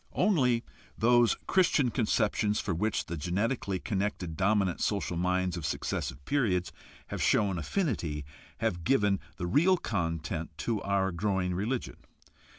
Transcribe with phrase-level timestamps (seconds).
[0.13, 0.63] Only
[0.97, 6.71] those Christian conceptions for which the genetically connected dominant social minds of successive periods
[7.09, 8.25] have shown affinity
[8.61, 11.97] have given the real content to our growing religion.